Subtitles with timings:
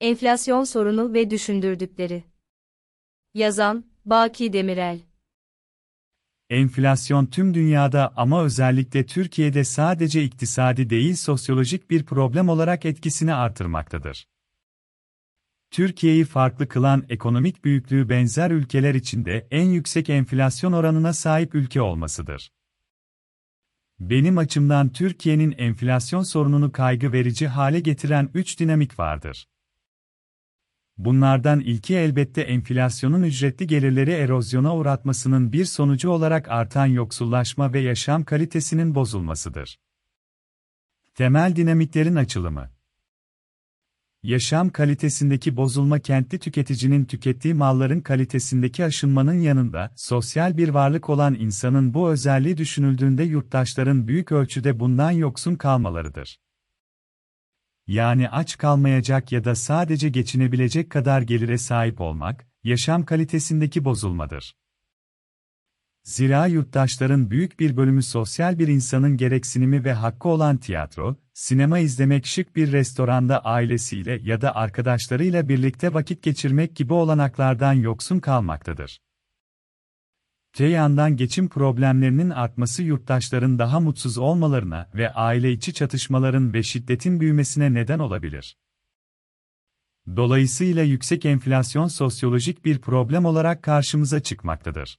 [0.00, 2.24] Enflasyon sorunu ve düşündürdükleri.
[3.34, 5.00] Yazan, Baki Demirel.
[6.50, 14.28] Enflasyon tüm dünyada ama özellikle Türkiye'de sadece iktisadi değil sosyolojik bir problem olarak etkisini artırmaktadır.
[15.70, 22.52] Türkiye'yi farklı kılan ekonomik büyüklüğü benzer ülkeler içinde en yüksek enflasyon oranına sahip ülke olmasıdır.
[24.00, 29.46] Benim açımdan Türkiye'nin enflasyon sorununu kaygı verici hale getiren 3 dinamik vardır.
[30.98, 38.24] Bunlardan ilki elbette enflasyonun ücretli gelirleri erozyona uğratmasının bir sonucu olarak artan yoksullaşma ve yaşam
[38.24, 39.78] kalitesinin bozulmasıdır.
[41.14, 42.76] Temel dinamiklerin açılımı
[44.22, 51.94] Yaşam kalitesindeki bozulma kentli tüketicinin tükettiği malların kalitesindeki aşınmanın yanında, sosyal bir varlık olan insanın
[51.94, 56.38] bu özelliği düşünüldüğünde yurttaşların büyük ölçüde bundan yoksun kalmalarıdır.
[57.86, 64.56] Yani aç kalmayacak ya da sadece geçinebilecek kadar gelire sahip olmak, yaşam kalitesindeki bozulmadır.
[66.02, 72.26] Zira yurttaşların büyük bir bölümü sosyal bir insanın gereksinimi ve hakkı olan tiyatro, sinema izlemek
[72.26, 78.98] şık bir restoranda ailesiyle ya da arkadaşlarıyla birlikte vakit geçirmek gibi olanaklardan yoksun kalmaktadır.
[80.64, 87.74] Yandan geçim problemlerinin artması yurttaşların daha mutsuz olmalarına ve aile içi çatışmaların ve şiddetin büyümesine
[87.74, 88.56] neden olabilir.
[90.16, 94.98] Dolayısıyla yüksek enflasyon sosyolojik bir problem olarak karşımıza çıkmaktadır.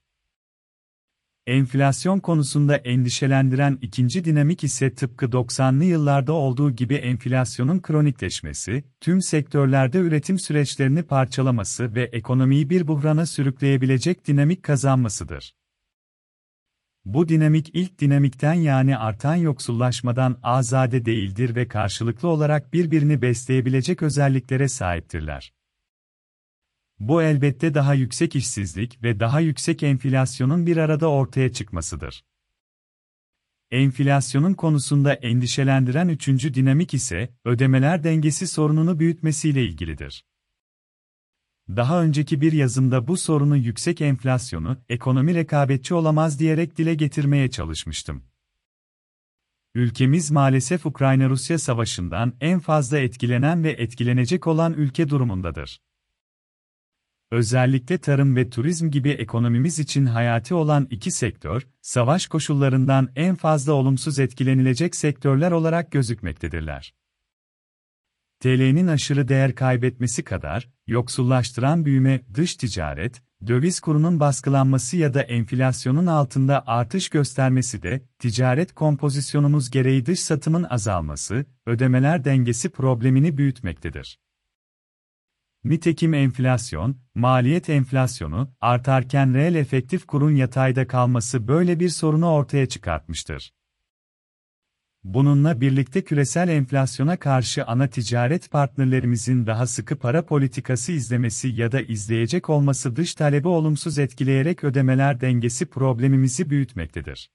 [1.48, 9.98] Enflasyon konusunda endişelendiren ikinci dinamik ise tıpkı 90'lı yıllarda olduğu gibi enflasyonun kronikleşmesi, tüm sektörlerde
[9.98, 15.56] üretim süreçlerini parçalaması ve ekonomiyi bir buhrana sürükleyebilecek dinamik kazanmasıdır.
[17.06, 24.68] Bu dinamik ilk dinamikten yani artan yoksullaşmadan azade değildir ve karşılıklı olarak birbirini besleyebilecek özelliklere
[24.68, 25.57] sahiptirler.
[27.00, 32.24] Bu elbette daha yüksek işsizlik ve daha yüksek enflasyonun bir arada ortaya çıkmasıdır.
[33.72, 40.26] Enflasyonun konusunda endişelendiren üçüncü dinamik ise, ödemeler dengesi sorununu büyütmesiyle ilgilidir.
[41.70, 48.24] Daha önceki bir yazımda bu sorunu yüksek enflasyonu, ekonomi rekabetçi olamaz diyerek dile getirmeye çalışmıştım.
[49.76, 55.80] Ülkemiz maalesef Ukrayna-Rusya savaşından en fazla etkilenen ve etkilenecek olan ülke durumundadır.
[57.32, 63.74] Özellikle tarım ve turizm gibi ekonomimiz için hayati olan iki sektör, savaş koşullarından en fazla
[63.74, 66.94] olumsuz etkilenilecek sektörler olarak gözükmektedirler.
[68.40, 76.08] TL'nin aşırı değer kaybetmesi kadar, yoksullaştıran büyüme, dış ticaret, döviz kurunun baskılanması ya da enflasyonun
[76.08, 84.20] altında artış göstermesi de, ticaret kompozisyonumuz gereği dış satımın azalması, ödemeler dengesi problemini büyütmektedir.
[85.68, 93.54] Nitekim enflasyon, maliyet enflasyonu, artarken reel efektif kurun yatayda kalması böyle bir sorunu ortaya çıkartmıştır.
[95.04, 101.82] Bununla birlikte küresel enflasyona karşı ana ticaret partnerlerimizin daha sıkı para politikası izlemesi ya da
[101.82, 107.32] izleyecek olması dış talebi olumsuz etkileyerek ödemeler dengesi problemimizi büyütmektedir.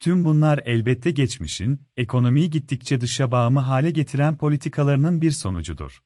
[0.00, 6.00] Tüm bunlar elbette geçmişin, ekonomiyi gittikçe dışa bağımı hale getiren politikalarının bir sonucudur.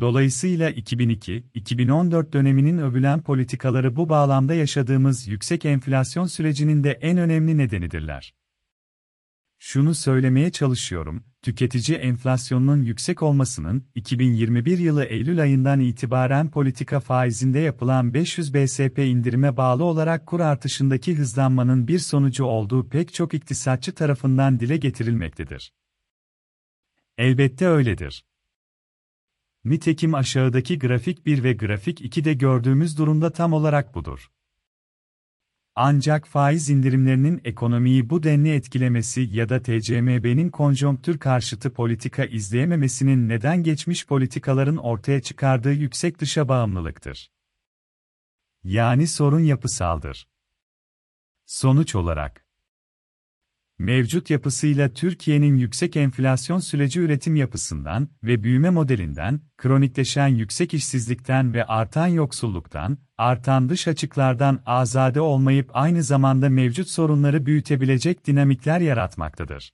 [0.00, 8.34] Dolayısıyla 2002-2014 döneminin övülen politikaları bu bağlamda yaşadığımız yüksek enflasyon sürecinin de en önemli nedenidirler.
[9.58, 18.14] Şunu söylemeye çalışıyorum, tüketici enflasyonunun yüksek olmasının 2021 yılı Eylül ayından itibaren politika faizinde yapılan
[18.14, 24.60] 500 BSP indirime bağlı olarak kur artışındaki hızlanmanın bir sonucu olduğu pek çok iktisatçı tarafından
[24.60, 25.72] dile getirilmektedir.
[27.18, 28.24] Elbette öyledir.
[29.64, 34.30] Nitekim aşağıdaki grafik 1 ve grafik 2'de gördüğümüz durumda tam olarak budur.
[35.74, 43.62] Ancak faiz indirimlerinin ekonomiyi bu denli etkilemesi ya da TCMB'nin konjonktür karşıtı politika izleyememesinin neden
[43.62, 47.30] geçmiş politikaların ortaya çıkardığı yüksek dışa bağımlılıktır.
[48.64, 50.28] Yani sorun yapısaldır.
[51.46, 52.46] Sonuç olarak,
[53.82, 61.64] mevcut yapısıyla Türkiye'nin yüksek enflasyon süreci üretim yapısından ve büyüme modelinden, kronikleşen yüksek işsizlikten ve
[61.64, 69.72] artan yoksulluktan, artan dış açıklardan azade olmayıp aynı zamanda mevcut sorunları büyütebilecek dinamikler yaratmaktadır.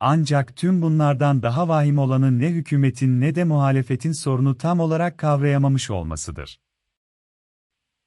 [0.00, 5.90] Ancak tüm bunlardan daha vahim olanı ne hükümetin ne de muhalefetin sorunu tam olarak kavrayamamış
[5.90, 6.58] olmasıdır.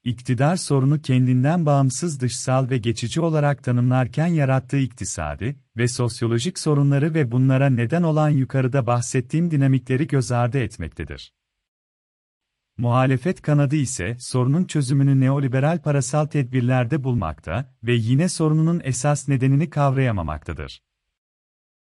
[0.06, 7.30] İktidar sorunu kendinden bağımsız dışsal ve geçici olarak tanımlarken yarattığı iktisadi ve sosyolojik sorunları ve
[7.30, 11.32] bunlara neden olan yukarıda bahsettiğim dinamikleri göz ardı etmektedir.
[12.78, 20.82] Muhalefet kanadı ise sorunun çözümünü neoliberal parasal tedbirlerde bulmakta ve yine sorununun esas nedenini kavrayamamaktadır.